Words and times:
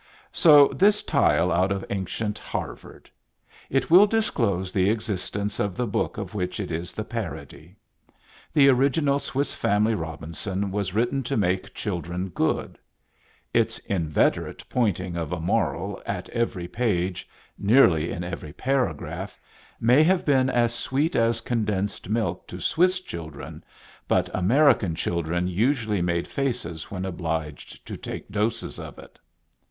So 0.31 0.69
this 0.69 1.03
tile 1.03 1.51
out 1.51 1.71
of 1.71 1.85
Ancient 1.91 2.39
Harvard. 2.39 3.07
It 3.69 3.91
will 3.91 4.07
disclose 4.07 4.71
the 4.71 4.89
existence 4.89 5.59
of 5.59 5.75
the 5.75 5.85
book 5.85 6.17
of 6.17 6.33
which 6.33 6.59
it 6.59 6.71
is 6.71 6.91
the 6.91 7.03
parody. 7.03 7.75
The 8.51 8.67
original 8.69 9.19
Swiss 9.19 9.53
Family 9.53 9.93
Robinson 9.93 10.71
was 10.71 10.95
written 10.95 11.21
to 11.21 11.37
make 11.37 11.75
children 11.75 12.29
good. 12.29 12.79
Its 13.53 13.77
inveterate 13.77 14.63
pointing 14.69 15.15
of 15.17 15.31
a 15.31 15.39
moral 15.39 16.01
at 16.07 16.27
every 16.29 16.67
page, 16.67 17.29
nearly 17.59 18.11
in 18.11 18.23
every 18.23 18.53
paragraph, 18.53 19.39
may 19.79 20.01
have 20.01 20.25
been 20.25 20.49
as 20.49 20.73
sweet 20.73 21.15
as 21.15 21.41
condensed 21.41 22.09
milk 22.09 22.47
to 22.47 22.59
Swiss 22.59 22.99
children, 23.01 23.63
but 24.07 24.31
American 24.33 24.95
children 24.95 25.47
usually 25.47 26.01
made 26.01 26.27
faces 26.27 26.89
when 26.89 27.05
obliged 27.05 27.85
to 27.85 27.95
take 27.95 28.29
doses 28.31 28.79
of 28.79 28.97
it. 28.97 29.19